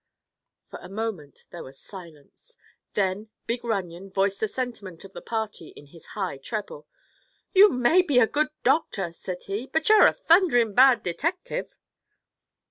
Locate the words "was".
1.63-1.77